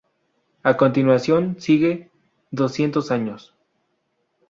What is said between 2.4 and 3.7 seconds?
"Doscientos años".